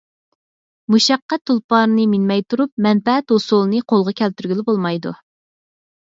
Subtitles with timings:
[0.93, 5.13] مۇشەققەت تۇلپارىنى مىنمەي تۇرۇپ مەنپەئەت ھوسۇلىنى قولغا كەلتۈرگىلى بولمايدۇ.